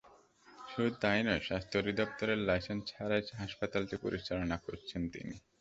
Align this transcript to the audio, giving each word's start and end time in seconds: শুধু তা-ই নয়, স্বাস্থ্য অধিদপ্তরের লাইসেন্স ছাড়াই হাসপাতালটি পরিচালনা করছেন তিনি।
শুধু 0.67 0.89
তা-ই 1.01 1.21
নয়, 1.23 1.41
স্বাস্থ্য 1.41 1.75
অধিদপ্তরের 1.77 2.39
লাইসেন্স 2.39 2.81
ছাড়াই 2.87 3.23
হাসপাতালটি 3.33 3.95
পরিচালনা 3.97 4.57
করছেন 4.57 5.01
তিনি। 5.09 5.35